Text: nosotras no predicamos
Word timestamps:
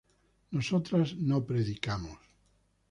nosotras 0.51 1.07
no 1.29 1.45
predicamos 1.49 2.17